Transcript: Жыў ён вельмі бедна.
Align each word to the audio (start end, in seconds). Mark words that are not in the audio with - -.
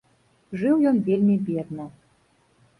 Жыў 0.61 0.81
ён 0.93 0.97
вельмі 1.11 1.37
бедна. 1.53 1.89